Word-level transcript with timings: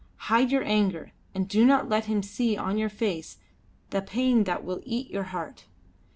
Hide 0.31 0.49
your 0.51 0.63
anger, 0.63 1.11
and 1.35 1.47
do 1.47 1.63
not 1.63 1.87
let 1.87 2.05
him 2.05 2.23
see 2.23 2.57
on 2.57 2.79
your 2.79 2.89
face 2.89 3.37
the 3.91 4.01
pain 4.01 4.45
that 4.45 4.63
will 4.65 4.81
eat 4.83 5.11
your 5.11 5.25
heart. 5.25 5.65